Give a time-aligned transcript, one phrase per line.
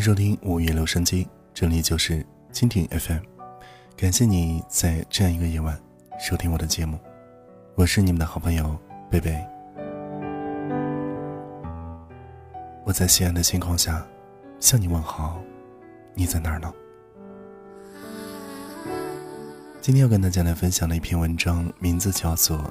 [0.00, 3.18] 收听五月留声机，这里就是蜻蜓 FM。
[3.98, 5.78] 感谢你在这样一个夜晚
[6.18, 6.98] 收听我的节目，
[7.74, 8.78] 我是你们的好朋友
[9.10, 9.38] 贝贝。
[12.82, 14.02] 我在西安的星空下
[14.58, 15.38] 向你问好，
[16.14, 16.72] 你在哪儿呢？
[19.82, 22.56] 今天要跟大家来分享的一篇文章，名字叫做《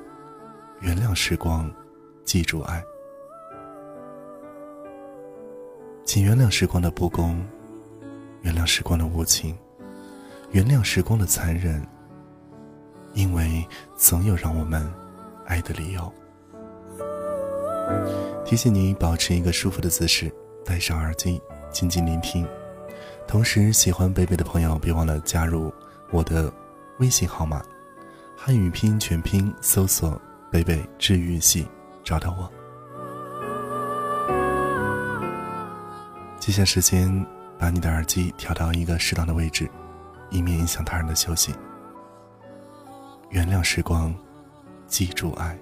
[0.82, 1.72] 原谅时光，
[2.26, 2.82] 记住爱》。
[6.12, 7.40] 请原谅时光的不公，
[8.42, 9.56] 原谅时光的无情，
[10.50, 11.88] 原谅时光的残忍，
[13.14, 13.64] 因为
[13.96, 14.92] 总有让我们
[15.46, 16.12] 爱的理由。
[18.44, 20.34] 提醒你保持一个舒服的姿势，
[20.66, 22.44] 戴上耳机，静静聆听。
[23.28, 25.72] 同时，喜欢北北的朋友，别忘了加入
[26.10, 26.52] 我的
[26.98, 27.62] 微信号码，
[28.36, 30.20] 汉语拼音全拼搜索
[30.52, 31.68] “北北治愈系”，
[32.04, 32.52] 找到我。
[36.50, 37.24] 接下时间，
[37.60, 39.70] 把你的耳机调到一个适当的位置，
[40.32, 41.54] 以免影响他人的休息。
[43.30, 44.12] 原谅时光，
[44.88, 45.56] 记住爱。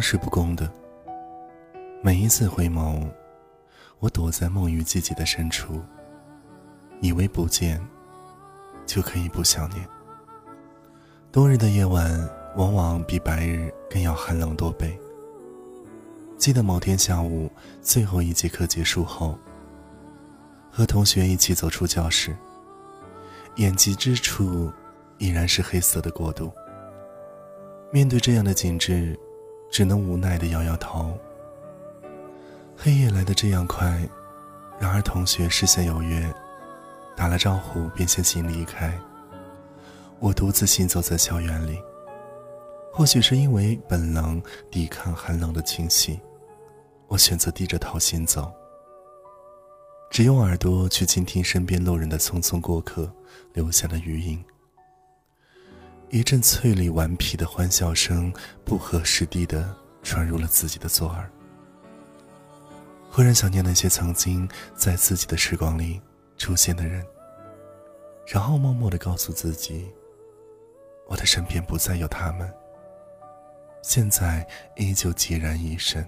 [0.00, 0.70] 光是不公的。
[2.02, 3.04] 每一次回眸，
[3.98, 5.82] 我躲在梦与季节的深处，
[7.00, 7.84] 以为不见
[8.86, 9.84] 就可以不想念。
[11.32, 14.96] 冬日的夜晚往往比白日更要寒冷多倍。
[16.36, 17.50] 记得某天下午
[17.82, 19.36] 最后一节课结束后，
[20.70, 22.36] 和同学一起走出教室，
[23.56, 24.72] 眼及之处
[25.18, 26.52] 依然是黑色的国度。
[27.92, 29.18] 面对这样的景致。
[29.70, 31.16] 只能无奈的摇摇头。
[32.76, 34.08] 黑夜来得这样快，
[34.78, 36.32] 然而同学事先有约，
[37.16, 38.96] 打了招呼便先行离开。
[40.20, 41.80] 我独自行走在校园里，
[42.92, 46.20] 或许是因为本能抵抗寒冷的侵袭，
[47.06, 48.52] 我选择低着头行走，
[50.10, 53.12] 只用耳朵去倾听身边路人的匆匆过客
[53.52, 54.44] 留下的余音。
[56.10, 58.32] 一阵脆里顽皮的欢笑声，
[58.64, 61.30] 不合时宜的传入了自己的左耳。
[63.10, 66.00] 忽然想念那些曾经在自己的时光里
[66.38, 67.04] 出现的人，
[68.26, 69.86] 然后默默的告诉自己，
[71.06, 72.50] 我的身边不再有他们，
[73.82, 74.46] 现在
[74.76, 76.06] 依旧孑然一身。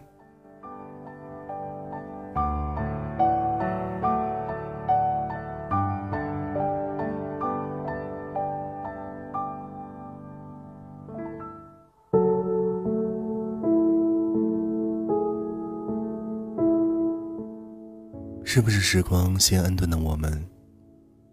[18.52, 20.44] 是不是时光先恩顿了我们，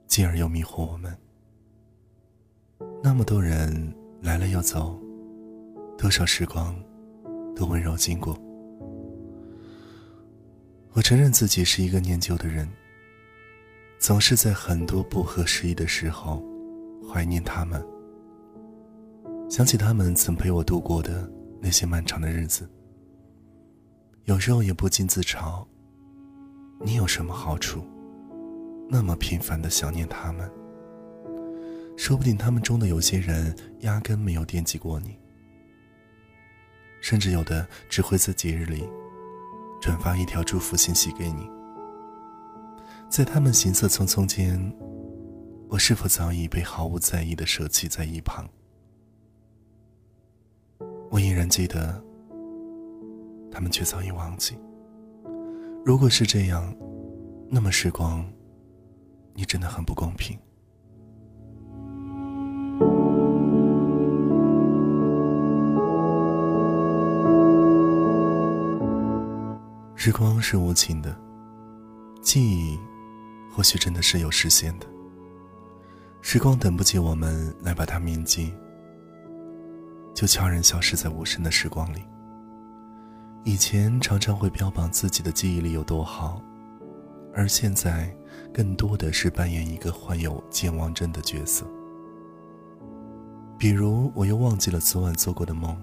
[0.06, 1.18] 进而又迷惑我们？
[3.02, 3.92] 那么多人
[4.22, 4.96] 来了又走，
[5.98, 6.80] 多少时光
[7.56, 8.40] 都温柔经过。
[10.92, 12.70] 我承认自己是一个念旧的人，
[13.98, 16.46] 总是在很多不合时宜的时候
[17.12, 17.84] 怀念他们，
[19.50, 21.28] 想起他们曾陪我度过的
[21.60, 22.70] 那些漫长的日子，
[24.26, 25.66] 有时候也不禁自嘲。
[26.80, 27.84] 你有什么好处？
[28.90, 30.50] 那么频繁的想念他们，
[31.98, 35.18] 说不定他们中的有些人压根没有惦记过你，
[37.02, 38.88] 甚至有的只会在节日里
[39.82, 41.50] 转发一条祝福信息给你。
[43.10, 44.74] 在他们行色匆匆间，
[45.68, 48.48] 我是否早已被毫无在意的舍弃在一旁？
[51.10, 52.02] 我依然记得，
[53.52, 54.56] 他们却早已忘记。
[55.88, 56.76] 如果是这样，
[57.50, 58.22] 那么时光，
[59.34, 60.38] 你真的很不公平。
[69.96, 71.18] 时光是无情的，
[72.22, 72.78] 记忆
[73.50, 74.86] 或许真的是有时限的。
[76.20, 78.54] 时光等不及我们来把它铭记，
[80.14, 82.04] 就悄然消失在无声的时光里。
[83.48, 86.42] 以前常常会标榜自己的记忆力有多好，
[87.34, 88.14] 而现在
[88.54, 91.66] 更多的是扮演一个患有健忘症的角色。
[93.58, 95.82] 比如，我又忘记了昨晚做过的梦，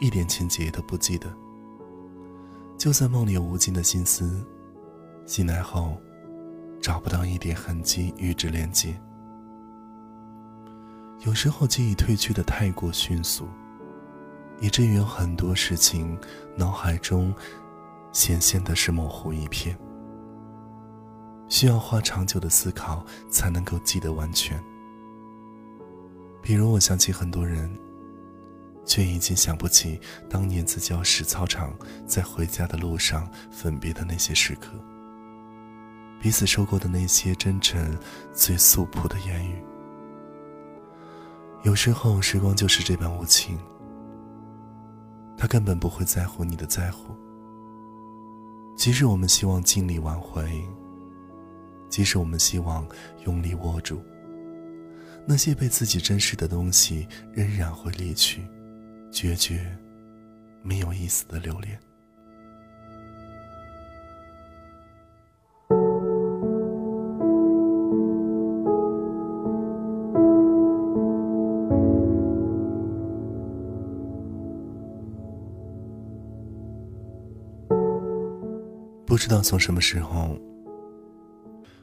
[0.00, 1.26] 一点情节都不记得。
[2.78, 4.40] 就算梦里有无尽的心思，
[5.26, 6.00] 醒来后
[6.80, 8.96] 找不到一点痕迹与之连接。
[11.24, 13.48] 有时候记忆褪去的太过迅速。
[14.60, 16.18] 以至于有很多事情
[16.56, 17.34] 脑海中
[18.12, 19.76] 显现的是模糊一片，
[21.48, 24.62] 需要花长久的思考才能够记得完全。
[26.42, 27.70] 比如，我想起很多人，
[28.84, 30.00] 却已经想不起
[30.30, 31.76] 当年在教室操场
[32.06, 34.70] 在回家的路上分别的那些时刻，
[36.20, 37.98] 彼此说过的那些真诚、
[38.32, 39.62] 最素朴的言语。
[41.64, 43.58] 有时候，时光就是这般无情，
[45.36, 47.14] 他根本不会在乎你的在乎。
[48.76, 50.62] 即使我们希望尽力挽回，
[51.88, 52.86] 即使我们希望
[53.24, 54.02] 用力握住。
[55.26, 58.46] 那些被自己珍视的东西，仍然会离去，
[59.10, 59.76] 决绝，
[60.62, 61.78] 没有一丝的留恋。
[79.16, 80.38] 不知道从什么时候，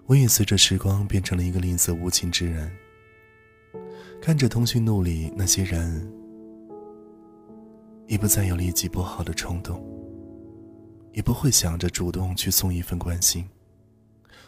[0.06, 2.71] 我也随着时光变成了一个吝啬无情之人。
[4.21, 6.07] 看着通讯录里那些人，
[8.06, 9.83] 已不再有立即拨号的冲动，
[11.12, 13.50] 也不会想着主动去送一份关心，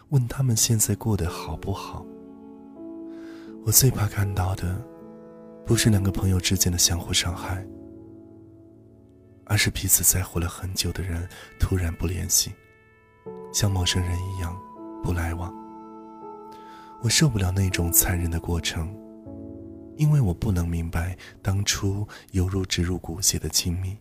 [0.10, 2.06] 问他们现在过得好不好。
[3.66, 4.80] 我最怕看到的，
[5.66, 7.66] 不是两个朋友之间的相互伤害，
[9.44, 11.28] 而是彼此在乎了很久的人
[11.60, 12.54] 突然不联系，
[13.56, 14.54] 像陌生人一样
[15.02, 15.50] 不来往。
[17.02, 18.94] 我受不了那种残忍的过程。
[19.96, 23.96] 因为我不能明白，当初犹如植入骨血的亲密，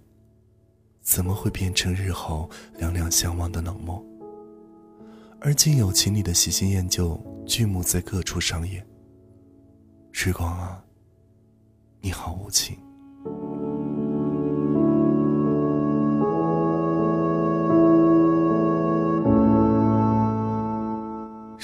[1.02, 4.04] 怎么会变成日后两两相望的冷漠？
[5.40, 7.16] 而今有情理的喜新厌旧
[7.46, 8.84] 剧目在各处上演。
[10.10, 10.82] 时光啊，
[12.00, 12.76] 你好无情。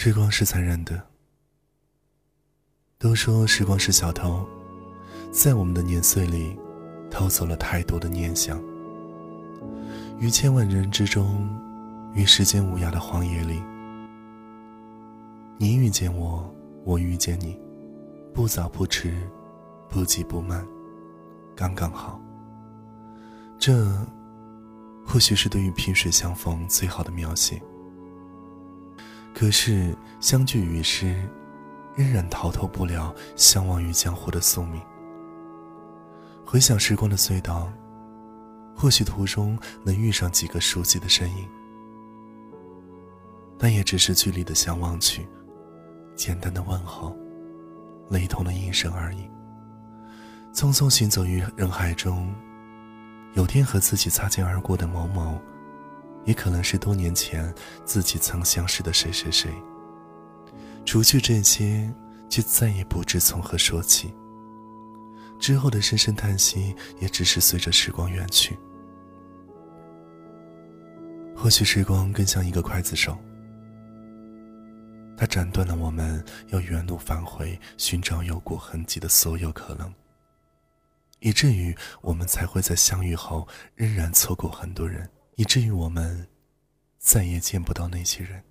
[0.03, 0.99] 时光是残忍的。
[2.97, 4.49] 都说时光是小偷，
[5.31, 6.59] 在我们的年岁里，
[7.11, 8.59] 偷走了太多的念想。
[10.19, 11.47] 于千万人之中，
[12.15, 13.63] 于时间无涯的荒野里，
[15.59, 16.51] 你遇见我，
[16.83, 17.61] 我遇见你，
[18.33, 19.15] 不早不迟，
[19.87, 20.67] 不急不慢，
[21.55, 22.19] 刚刚好。
[23.59, 23.87] 这，
[25.07, 27.61] 或许是对于萍水相逢最好的描写。
[29.41, 31.17] 可是相聚于世。
[31.97, 34.81] 仍然逃脱不了相忘于江湖的宿命。
[36.47, 37.71] 回想时光的隧道，
[38.77, 41.49] 或许途中能遇上几个熟悉的身影，
[43.59, 45.27] 但也只是距离的相望去，
[46.15, 47.15] 简单的问候，
[48.09, 49.29] 雷同的音声而已。
[50.55, 52.33] 匆匆行走于人海中，
[53.35, 55.39] 有天和自己擦肩而过的某某，
[56.25, 57.53] 也可能是多年前
[57.85, 59.51] 自己曾相识的谁谁谁。
[60.85, 61.93] 除去这些，
[62.29, 64.13] 却再也不知从何说起。
[65.39, 68.59] 之后的深深叹息，也只是随着时光远去。
[71.35, 73.17] 或许时光更像一个刽子手，
[75.17, 79.91] 它斩断了我们要原路返回、寻找有过痕迹的所有可能，
[81.21, 85.09] 以至于我们才会在相遇后仍然错过很多人，
[85.41, 86.29] 以至于我们
[86.99, 88.45] 再也见不到那些人。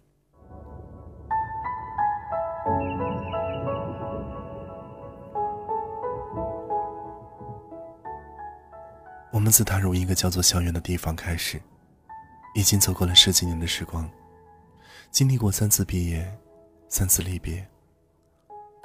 [9.31, 11.61] 我们自踏入一个叫做校园的地方开始，
[12.55, 14.09] 已经走过了十几年的时光，
[15.11, 16.27] 经历过三次毕业，
[16.87, 17.63] 三次离别。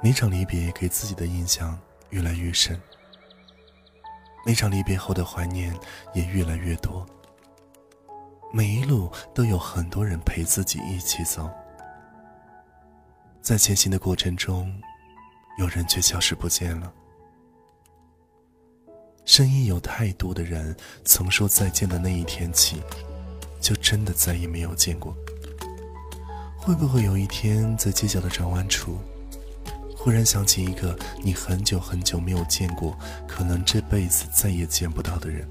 [0.03, 1.75] 每场离别给自己的印象
[2.11, 2.79] 越来越深，
[4.45, 5.75] 每场离别后的怀念
[6.13, 7.03] 也越来越多。
[8.55, 11.49] 每一路都有很多人陪自己一起走，
[13.41, 14.73] 在前行的过程中，
[15.59, 16.89] 有人却消失不见了。
[19.25, 22.81] 深夜有太多的人，从说再见的那一天起，
[23.59, 25.13] 就真的再也没有见过。
[26.57, 28.97] 会不会有一天，在街角的转弯处，
[29.97, 32.97] 忽然想起一个你很久很久没有见过，
[33.27, 35.45] 可能这辈子再也见不到的人？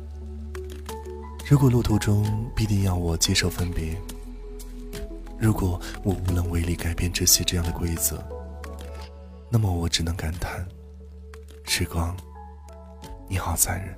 [1.47, 2.25] 如果路途中
[2.57, 3.95] 必定要我接受分别，
[5.39, 8.19] 如果我无能为力改变这些这样的规则，
[9.51, 10.67] 那么我只能感叹，
[11.65, 12.17] 时光。
[13.29, 13.95] 你好，残忍。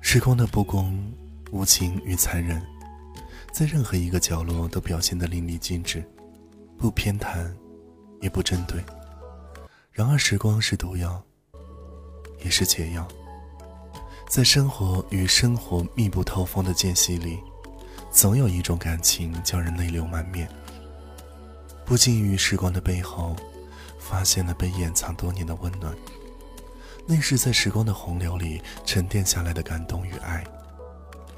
[0.00, 1.12] 时光的不公、
[1.50, 2.62] 无情与残忍，
[3.52, 6.04] 在任何一个角落都表现得淋漓尽致，
[6.78, 7.52] 不偏袒，
[8.20, 8.80] 也不针对。
[9.98, 11.20] 然而，时光是毒药，
[12.44, 13.04] 也是解药。
[14.28, 17.40] 在生活与生活密不透风的间隙里，
[18.08, 20.48] 总有一种感情叫人泪流满面。
[21.84, 23.34] 不经于时光的背后，
[23.98, 25.92] 发现了被掩藏多年的温暖。
[27.04, 30.44] 那是在时光的洪流里沉淀下来的感动与爱。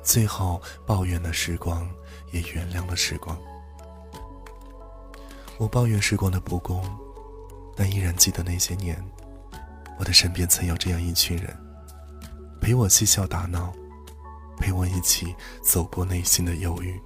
[0.02, 1.90] 最后，抱怨了时光，
[2.30, 3.34] 也原谅了时光。
[5.56, 6.84] 我抱怨时光的不公。
[7.80, 9.02] 但依然记得那些年，
[9.98, 11.56] 我的身边曾有这样一群人，
[12.60, 13.72] 陪我嬉笑打闹，
[14.58, 17.00] 陪我一起走过内心的忧郁，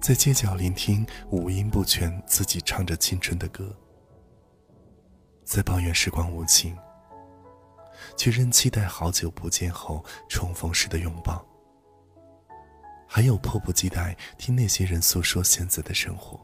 [0.00, 3.76] 在街角聆听五音不全自己唱着青春的歌，
[5.44, 6.74] 在抱怨时光无情，
[8.16, 11.46] 却仍期待好久不见后重逢时的拥抱，
[13.06, 16.40] 还有迫不及待听那些人诉说现在的生活。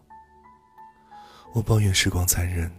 [1.57, 2.71] 我抱怨时光残忍，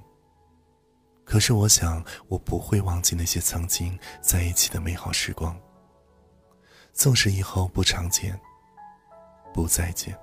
[1.25, 5.59] 可是我想，我不会忘记那些曾经在一起的美好时光。
[6.93, 8.39] 纵使以后不常见，
[9.51, 10.15] 不再见。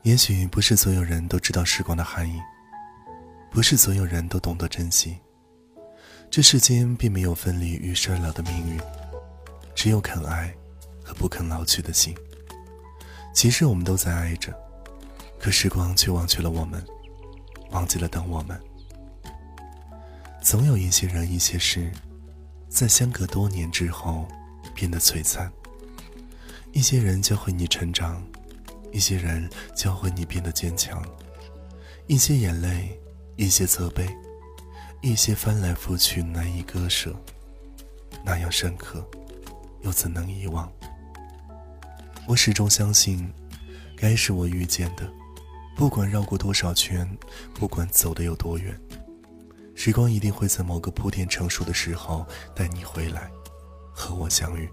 [0.00, 2.40] 也许不是所有人都知道时光的含义，
[3.50, 5.20] 不是所有人都懂得珍惜。
[6.30, 8.80] 这世间并没有分离与衰老的命运，
[9.74, 10.50] 只有肯爱。
[11.14, 12.14] 不肯老去的心。
[13.32, 14.52] 其实我们都在爱着，
[15.38, 16.84] 可时光却忘却了我们，
[17.70, 18.60] 忘记了等我们。
[20.42, 21.92] 总有一些人、一些事，
[22.68, 24.26] 在相隔多年之后
[24.74, 25.52] 变得璀璨。
[26.72, 28.22] 一些人教会你成长，
[28.92, 31.04] 一些人教会你变得坚强。
[32.06, 32.98] 一些眼泪，
[33.36, 34.08] 一些责备，
[35.00, 37.14] 一些翻来覆去难以割舍，
[38.24, 39.08] 那样深刻，
[39.82, 40.70] 又怎能遗忘？
[42.26, 43.32] 我始终相信，
[43.96, 45.10] 该是我遇见的，
[45.76, 47.08] 不管绕过多少圈，
[47.54, 48.78] 不管走的有多远，
[49.74, 52.24] 时光一定会在某个铺垫成熟的时候
[52.54, 53.30] 带你回来，
[53.92, 54.70] 和我相遇。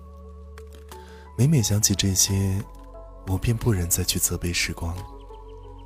[1.36, 2.62] 每每想起这些，
[3.25, 4.96] 我便不忍再去责备时光。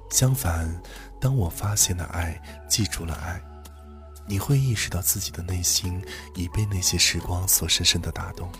[0.09, 0.81] 相反，
[1.21, 3.41] 当我发现了爱，记住了爱，
[4.27, 6.03] 你会意识到自己的内心
[6.35, 8.51] 已被那些时光所深深的打动。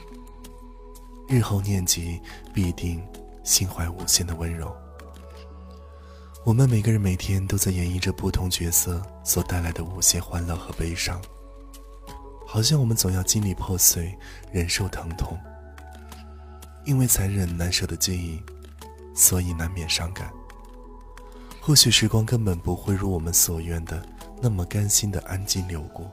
[1.32, 2.22] 日后念及，
[2.54, 3.02] 必定
[3.42, 4.76] 心怀无限的温柔。
[6.44, 11.22] 我们每个人每天都在演绎着不同角色所带来的无限欢乐和悲伤，
[12.46, 14.14] 好像我们总要经历破碎，
[14.52, 15.40] 忍受疼痛。
[16.84, 18.44] 因为残忍难舍的记忆，
[19.16, 20.30] 所以难免伤感。
[21.62, 24.06] 或许时光根本不会如我们所愿的
[24.42, 26.12] 那么甘心的安静流过。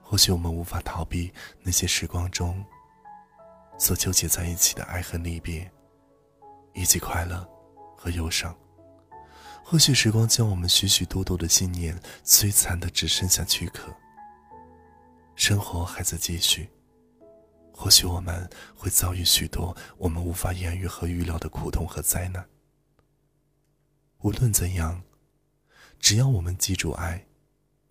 [0.00, 1.30] 或许我们无法逃避
[1.62, 2.64] 那些时光中。
[3.78, 5.70] 所纠结在一起的爱恨离别，
[6.74, 7.48] 以及快乐
[7.96, 8.56] 和忧伤，
[9.64, 13.94] 或许时光将我们许许多多的信念摧残的只剩下躯壳。
[15.36, 16.68] 生活还在继续，
[17.72, 22.44] 或许我们会遭遇许多我们无法言喻和预料的苦痛和灾难。
[24.18, 25.00] 无论怎样，
[26.00, 27.24] 只要我们记住爱，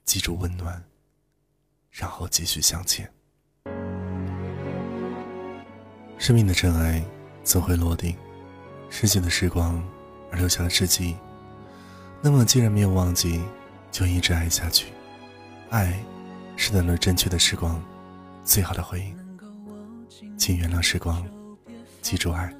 [0.03, 0.83] 记住温暖，
[1.89, 3.09] 然后继续向前。
[6.17, 7.03] 生命的尘埃
[7.43, 8.15] 总会落定，
[8.89, 9.81] 逝去的时光
[10.31, 11.15] 而留下的知己。
[12.21, 13.41] 那么，既然没有忘记，
[13.91, 14.87] 就一直爱下去。
[15.69, 15.97] 爱，
[16.55, 17.81] 是等了正确的时光，
[18.43, 19.15] 最好的回应。
[20.37, 21.23] 请原谅时光，
[22.01, 22.53] 记住爱。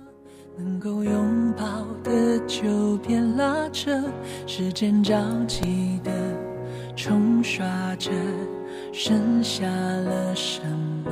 [0.58, 4.04] 能够拥抱的就别拉扯，
[4.46, 5.16] 时间着
[5.48, 6.12] 急的
[6.96, 8.12] 冲刷着，
[8.92, 10.62] 剩下了什
[11.04, 11.12] 么？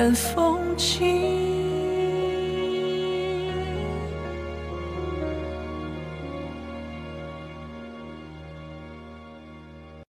[0.00, 1.49] 看风景